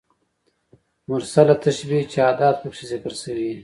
[1.09, 3.57] مرسله تشبېه چي ادات پکښي ذکر سوي يي.